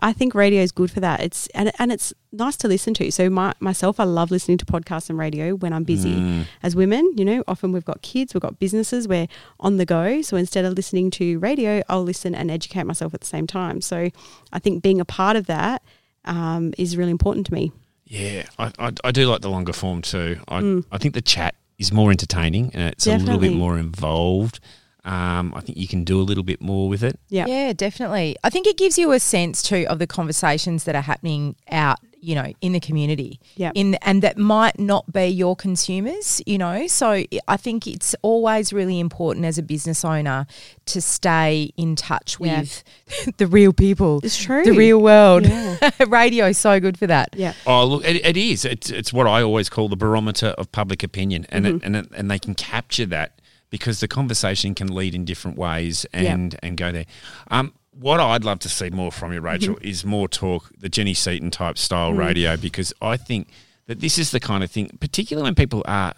[0.01, 1.21] I think radio is good for that.
[1.21, 3.13] It's and, and it's nice to listen to.
[3.13, 6.15] So my, myself, I love listening to podcasts and radio when I'm busy.
[6.15, 6.47] Mm.
[6.63, 9.29] As women, you know, often we've got kids, we've got businesses, we're
[9.61, 10.23] on the go.
[10.23, 13.83] So instead of listening to radio, I'll listen and educate myself at the same time.
[13.83, 14.11] So
[14.51, 15.83] I think being a part of that
[16.25, 17.73] um, is really important to me.
[18.05, 20.39] Yeah, I, I, I do like the longer form too.
[20.49, 24.61] I I think the chat is more entertaining and it's a little bit more involved.
[25.05, 27.19] Um, I think you can do a little bit more with it.
[27.29, 27.47] Yeah.
[27.47, 28.37] Yeah, definitely.
[28.45, 31.99] I think it gives you a sense too of the conversations that are happening out,
[32.21, 33.41] you know, in the community.
[33.57, 33.73] Yep.
[33.75, 36.87] In and that might not be your consumers, you know.
[36.89, 40.47] So I think it's always really important as a business owner
[40.87, 42.61] to stay in touch Yeah.
[42.61, 42.85] with
[43.39, 44.21] the real people.
[44.25, 44.65] It's true.
[44.65, 45.47] The real world.
[45.47, 45.91] Yeah.
[46.09, 47.31] Radio is so good for that.
[47.35, 47.55] Yeah.
[47.67, 48.65] Oh, look, it, it is.
[48.65, 51.77] It's, it's what I always call the barometer of public opinion, and Mm-hmm.
[51.77, 53.38] it, and it, and they can capture that
[53.71, 57.07] because the conversation can lead in different ways and and go there.
[57.51, 59.89] Um, what I'd love to see more from you, Rachael, Mm-hmm.
[59.89, 62.19] is more talk, the Jenny Seaton type style Mm.
[62.19, 63.49] radio, because I think
[63.89, 66.15] that this is the kind of thing, particularly when people are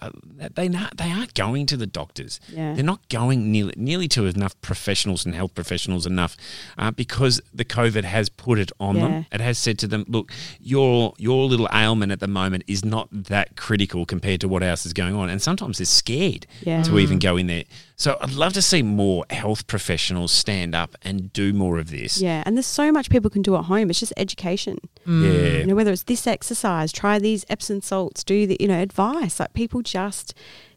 [0.54, 2.38] they not they aren't going to the doctors.
[2.52, 2.74] Yeah.
[2.74, 6.36] They're not going nearly nearly to enough professionals and health professionals enough
[6.76, 9.02] uh, because the COVID has put it on Yeah.
[9.08, 9.26] them.
[9.32, 13.08] It has said to them, look, your your little ailment at the moment is not
[13.10, 16.82] that critical compared to what else is going on, and sometimes they're scared Yeah.
[16.82, 17.64] to even go in there.
[18.00, 22.18] So I'd love to see more health professionals stand up and do more of this.
[22.18, 22.42] Yeah.
[22.46, 23.90] And there's so much people can do at home.
[23.90, 24.78] It's just education.
[25.06, 25.22] Mm.
[25.22, 25.58] Yeah.
[25.58, 29.38] You know, whether it's this exercise, try these Epsom salts, do the, you know, advice.
[29.38, 30.32] Like people just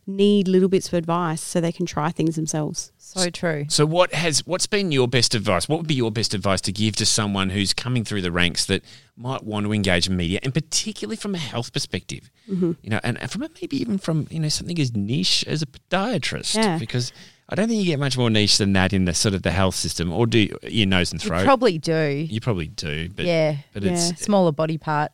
[0.05, 2.91] need little bits of advice so they can try things themselves.
[2.97, 3.65] So true.
[3.69, 5.69] So what has what's been your best advice?
[5.69, 8.65] What would be your best advice to give to someone who's coming through the ranks
[8.65, 8.83] that
[9.15, 12.71] might want to engage in media, and particularly from a health perspective, Mm-hmm.
[12.81, 15.61] you know, and, and from a, maybe even from you know something as niche as
[15.61, 16.77] a podiatrist, Yeah.
[16.77, 17.13] because
[17.49, 19.51] I don't think you get much more niche than that in the sort of the
[19.51, 21.43] health system, or do you, your nose and You throat?
[21.45, 22.27] probably do.
[22.29, 23.57] you probably do, but yeah.
[23.73, 23.91] but Yeah.
[23.93, 25.11] it's Smaller body part.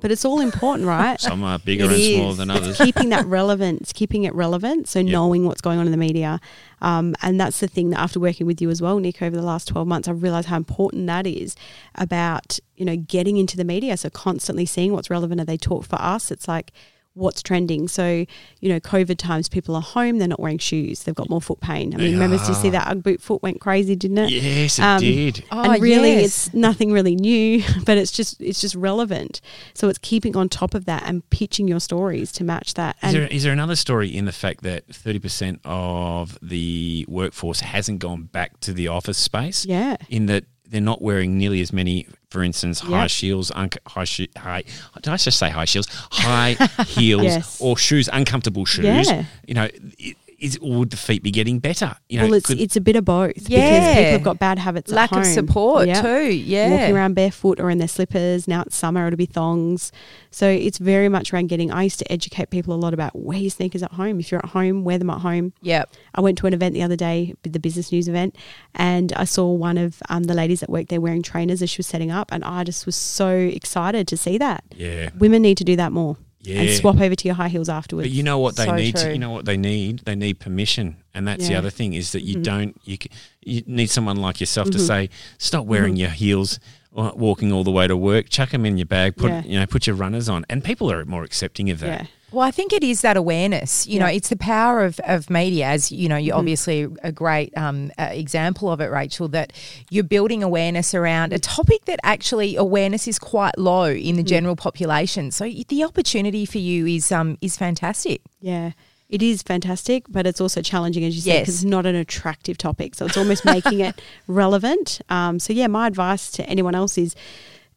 [0.00, 1.18] But it's all important, right?
[1.18, 2.14] some are bigger It and is.
[2.16, 2.76] smaller than others.
[2.76, 4.86] keeping that relevance, keeping it relevant.
[4.86, 6.40] So knowing what's going on in the media,
[6.82, 9.42] um, and that's the thing that after working with you as well, Nick, over the
[9.42, 11.56] last twelve months, I've realised how important that is
[11.94, 13.96] about you know getting into the media.
[13.96, 15.40] So constantly seeing what's relevant.
[15.40, 16.30] And they talk for us.
[16.30, 16.70] It's like
[17.14, 17.88] what's trending.
[17.88, 18.26] So,
[18.60, 21.60] you know, COVID times, people are home, they're not wearing shoes, they've got more foot
[21.60, 21.94] pain.
[21.94, 24.30] I mean, remember, did you see that Ugg boot foot went crazy, didn't it?
[24.30, 25.44] Yes, it Um, did.
[25.52, 26.46] Oh, and really yes.
[26.48, 29.40] it's nothing really new but it's just it's just relevant
[29.74, 33.02] so it's keeping on top of that and pitching your stories to match that Is
[33.02, 38.00] and there, is there another story in the fact that 30% of the workforce hasn't
[38.00, 39.64] gone back to the office space?
[39.64, 43.10] yeah In that they're not wearing nearly as many, for instance, high Yep.
[43.10, 44.62] heels, un- high, shoe, high,
[44.96, 45.86] did I just say high heels?
[46.10, 46.54] High
[46.86, 47.58] heels Yes.
[47.60, 48.84] or shoes, uncomfortable shoes.
[49.08, 49.24] Yeah.
[49.46, 49.68] You know,
[50.00, 51.94] i- is, would the feet be getting better?
[52.08, 54.58] You know, well it's could- it's a bit of both because people have got bad
[54.58, 56.02] habits at Lack of support Yeah.
[56.02, 56.32] too.
[56.34, 56.70] Yeah.
[56.70, 59.92] walking around barefoot or in their slippers now it's summer it'll be thongs
[60.30, 63.38] so it's very much around getting i used to educate people a lot about wear
[63.38, 65.90] your sneakers at home if you're at home wear them at home Yep.
[66.14, 68.36] I went to an event the other day, the business news event,
[68.74, 71.78] and I saw one of um, the ladies that worked there wearing trainers as she
[71.78, 74.62] was setting up, and I just was so excited to see that.
[74.76, 75.10] yeah.
[75.18, 78.08] Women need to do that more and swap over to your high heels afterwards.
[78.08, 78.96] But you know what they So need.
[78.96, 80.00] To, you know what they need.
[80.00, 82.42] They need permission, and that's the other thing is that you Mhm.
[82.42, 82.80] don't.
[82.84, 82.98] You
[83.46, 84.86] you need someone like yourself to Mhm.
[84.86, 85.98] say, stop wearing Mhm.
[85.98, 86.58] your heels,
[86.96, 88.30] uh, walking all the way to work.
[88.30, 89.16] Chuck them in your bag.
[89.16, 89.42] Put Yeah.
[89.44, 92.08] you know, put your runners on, and people are more accepting of that.
[92.34, 93.86] Yeah, Well, I think it is that awareness.
[93.86, 96.38] You know, it's the power of, of media, as you know, you're Mhm.
[96.40, 99.52] obviously a great um, uh, example of it, Rachael, that
[99.90, 104.26] you're building awareness around a topic that actually awareness is quite low in the Mm.
[104.28, 105.30] general population.
[105.30, 108.20] So the opportunity for you is um, is fantastic.
[108.40, 108.72] yeah.
[109.10, 112.56] It is fantastic, but it's also challenging, as you said, because it's not an attractive
[112.58, 112.94] topic.
[112.96, 115.00] So it's almost making it relevant.
[115.08, 117.14] Um, so yeah, my advice to anyone else is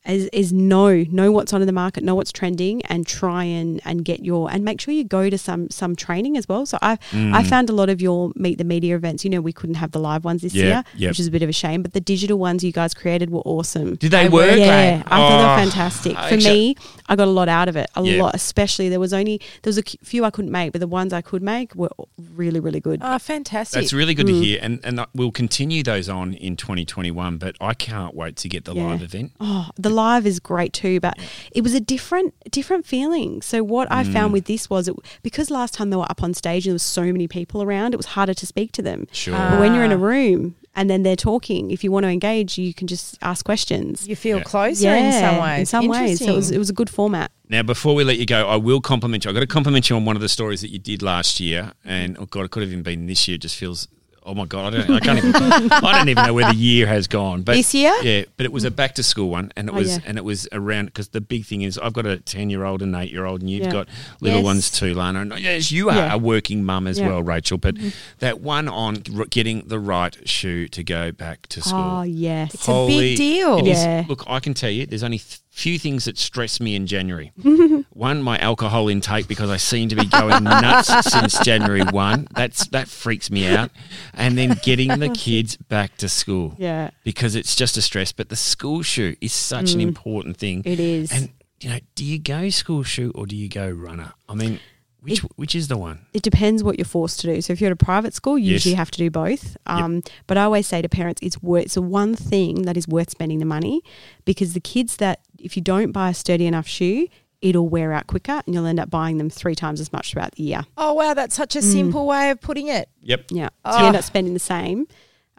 [0.08, 3.82] is, is know know what's on in the market, know what's trending, and try and,
[3.86, 6.66] and get your and make sure you go to some some training as well.
[6.66, 7.34] So I Mm.
[7.34, 9.24] I found a lot of your meet the media events.
[9.24, 11.10] You know, we couldn't have the live ones this Yeah, year, yep.
[11.12, 11.82] which is a bit of a shame.
[11.82, 13.96] But the digital ones you guys created were awesome.
[13.96, 14.52] Did they They work?
[14.52, 15.04] were Yeah, great.
[15.12, 16.14] I thought they Oh, were fantastic.
[16.14, 16.76] For actually- me,
[17.10, 17.90] I got a lot out of it.
[17.96, 18.24] A Yeah.
[18.24, 21.14] lot, especially there was only there was a few I couldn't make, but the ones
[21.14, 21.90] I could make were
[22.36, 23.00] really really good.
[23.04, 23.80] Oh, fantastic.
[23.82, 24.44] That's really good to Mm.
[24.44, 27.38] hear, and and we'll continue those on in 2021.
[27.38, 28.86] But I can't wait to get the Yeah.
[28.88, 29.32] live event.
[29.40, 31.16] Oh, the live is great too, but
[31.52, 33.42] it was a different different feeling.
[33.42, 34.14] So what I Mm.
[34.14, 36.76] found with this was it, because last time they were up on stage and there
[36.76, 39.08] was so many people around, it was harder to speak to them.
[39.12, 39.34] Sure.
[39.52, 40.12] But when you're in a Ah.
[40.14, 44.08] room and then they're talking, if you want to engage, you can just ask questions.
[44.08, 44.44] you feel Yeah.
[44.44, 45.60] closer in some ways.
[45.60, 47.32] In some ways, so it was it was a good format.
[47.50, 49.32] Now, before we let you go, I will compliment you.
[49.32, 51.72] I got to compliment you on one of the stories that you did last year,
[51.84, 53.36] and oh god, it could have even been this year.
[53.36, 53.88] It just feels.
[54.30, 54.90] Oh my god, I don't.
[54.92, 55.34] I can't even.
[55.72, 57.44] I don't even know where the year has gone.
[57.44, 57.94] But This year?
[58.04, 58.26] yeah.
[58.36, 60.04] But it was a back to school one, and it Oh, was yeah.
[60.06, 62.82] and it was around because the big thing is I've got a ten year old
[62.82, 63.72] and eight year old, and you've Yeah.
[63.72, 63.88] got
[64.20, 64.46] little Yes.
[64.46, 65.22] ones too, Lana.
[65.22, 66.14] And yes, you are Yeah.
[66.14, 67.08] a working mum as Yeah.
[67.08, 67.58] well, Rachael.
[67.58, 67.90] But mm-hmm.
[68.20, 71.80] that one on r- getting the right shoe to go back to school.
[71.80, 72.54] Oh yes.
[72.54, 73.60] It's a big deal.
[73.60, 74.04] it is- Yeah.
[74.10, 77.32] look, I can tell you, there's only th- few things that stress me in January.
[77.90, 82.28] one, my alcohol intake because I seem to be going nuts since January one.
[82.36, 83.72] That's that freaks me out.
[84.14, 86.56] And then getting the kids back to school.
[86.60, 86.92] Yeah.
[87.04, 88.12] Because it's just a stress.
[88.12, 89.88] But the school shoe is such an mm.
[89.88, 90.62] important thing.
[90.64, 91.12] It is.
[91.12, 94.14] And you know, do you go school shoe or do you go runner?
[94.30, 94.60] I mean,
[95.02, 96.00] which which is the one?
[96.14, 97.42] it depends what you're forced to do.
[97.42, 98.54] So if you're at a private school, you Yes.
[98.66, 99.56] usually have to do both.
[99.66, 102.88] Um, But I always say to parents, it's worth, it's the one thing that is
[102.88, 103.82] worth spending the money
[104.26, 107.08] because the kids that if you don't buy a sturdy enough shoe,
[107.42, 110.32] it'll wear out quicker and you'll end up buying them three times as much throughout
[110.34, 110.62] the year.
[110.78, 112.90] Oh wow, that's such a simple way of putting it.
[113.04, 113.26] Yep.
[113.32, 114.00] Yeah, so you end Oh.
[114.00, 114.88] up spending the same.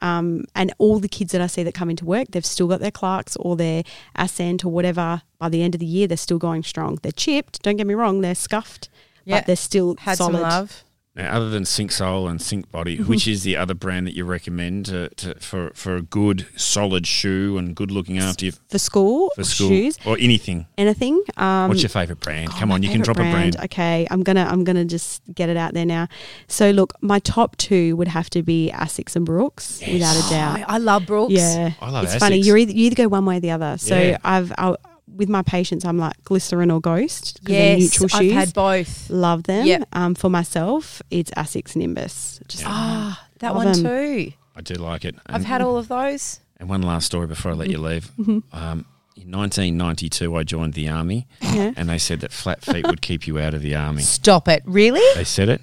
[0.01, 2.79] Um, and all the kids that I see that come into work, they've still got
[2.79, 3.83] their Clarks or their
[4.14, 5.23] Ascent or whatever.
[5.40, 7.01] By the end of the year, they're still going strong.
[7.03, 7.62] They're chipped.
[7.62, 8.88] Don't get me wrong; they're scuffed,
[9.29, 9.38] Yeah.
[9.38, 10.33] but they're still Had solid.
[10.33, 10.85] some love.
[11.17, 15.09] Now, other than Synxsole and Synxbody, which is the other brand that you recommend to,
[15.17, 19.43] to, for for a good solid shoe and good looking after you For school, for
[19.43, 20.67] school shoes, or anything?
[20.79, 21.21] anything.
[21.37, 22.51] Um, What's your favourite brand?
[22.53, 23.57] Oh, Come on, you can favourite drop a brand.
[23.64, 26.07] Okay, I'm gonna I'm gonna just get it out there now.
[26.47, 30.61] So look, my top two would have to be Asics and Brooks, without a doubt.
[30.61, 31.33] Oh, I love Brooks.
[31.33, 32.37] Yeah, I love it's funny.
[32.37, 33.77] You either you either go one way or the other.
[33.79, 34.19] So Yeah.
[34.23, 34.77] I've i
[35.19, 37.41] with my patients, I'm like glycerin or ghost.
[37.45, 38.33] 'cause they're Yes, neutral I've shoes.
[38.33, 39.11] had both.
[39.11, 39.67] Love them.
[39.67, 39.89] Yep.
[39.93, 42.41] Um, for myself, it's Asics Nimbus.
[42.49, 43.83] Just Ah, that one one 'em.
[43.85, 44.33] too.
[44.57, 45.15] I do like it.
[45.27, 46.41] I've had all of those.
[46.61, 48.11] and one last story before I let you leave.
[48.53, 51.73] Um, in 1992, I joined the army, Yeah.
[51.77, 54.03] and they said that flat feet would keep you out of the army.
[54.03, 54.63] Stop it.
[54.65, 55.03] Really?
[55.15, 55.61] They said it.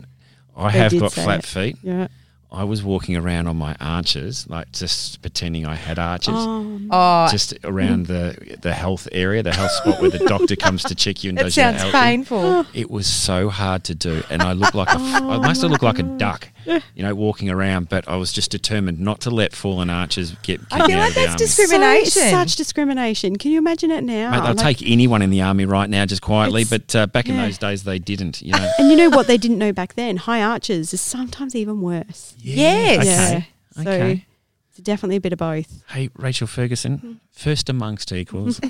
[0.55, 1.45] I They have got flat it.
[1.45, 1.77] feet.
[1.83, 2.07] yeah.
[2.51, 6.33] I was walking around on my arches, like just pretending I had arches.
[6.35, 10.83] Um, Oh, just around the the health area, the health spot where the doctor comes
[10.83, 12.65] to check you and that does your sounds painful.
[12.73, 15.71] It was so hard to do, and I looked like a, f- I must have
[15.71, 17.89] looked like a duck, you know, walking around.
[17.89, 20.61] But I was just determined not to let fallen arches get.
[20.71, 22.11] I get me feel out like of that's discrimination.
[22.21, 23.35] So, such discrimination.
[23.37, 24.31] Can you imagine it now?
[24.31, 26.61] Mate, they'll Like- take anyone in the army right now, just quietly.
[26.61, 28.41] It's- But uh, back in those days, they didn't.
[28.41, 28.69] You know.
[28.79, 30.17] And you know what they didn't know back then?
[30.17, 32.35] High arches is sometimes even worse.
[32.53, 33.45] Yes.
[33.79, 34.13] Okay.
[34.13, 34.15] Yeah.
[34.15, 34.21] So
[34.69, 35.83] it's definitely a bit of both.
[35.89, 37.13] Hey, Rachael Ferguson, hmm.
[37.35, 38.61] First amongst equals.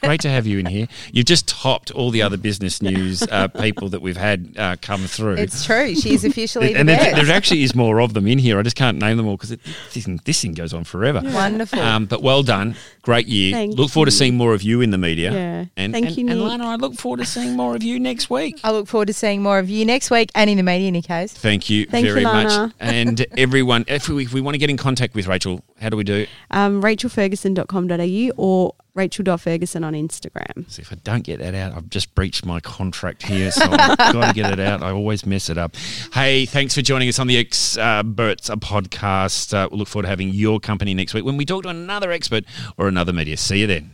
[0.00, 0.86] Great to have you in here.
[1.12, 5.00] You've just topped all the other business news uh, people that we've had uh, come
[5.06, 5.34] through.
[5.34, 5.96] It's true.
[5.96, 8.56] She's officially the and there, there actually is more of them in here.
[8.56, 11.22] I just can't name them all because this, thing- this thing goes on forever.
[11.24, 11.80] Wonderful.
[11.80, 12.76] Um, but well done.
[13.02, 13.52] Great year.
[13.52, 15.32] Thank look forward to seeing more of you in the media.
[15.32, 15.64] Yeah.
[15.76, 16.48] And, Thank and, you, And Nick.
[16.48, 18.60] Lana, I look forward to seeing more of you next week.
[18.62, 21.32] I look forward to seeing more of you next week and in the media, Nikos.
[21.32, 22.72] Thank you Thank you, very much.
[22.80, 25.96] And everyone, if we, if we want to get in contact with Rachael, how do
[25.96, 26.26] we do?
[26.52, 28.03] Um, rachelferguson.com.au
[28.36, 30.70] or rachel.ferguson on Instagram.
[30.70, 33.98] So if I don't get that out, I've just breached my contract here, so I've
[33.98, 34.82] got to get it out.
[34.82, 35.74] I always mess it up.
[36.12, 39.52] Hey, thanks for joining us on the Experts podcast.
[39.52, 42.12] Uh, we'll look forward to having your company next week when we talk to another
[42.12, 42.44] expert
[42.76, 43.36] or another media.
[43.36, 43.90] See you then.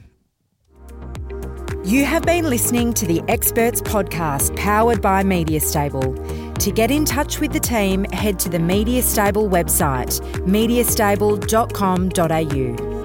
[1.83, 6.15] You have been listening to the Experts Podcast powered by Media Stable.
[6.57, 13.00] To get in touch with the team, head to the Media Stable website, mediastable.com.au.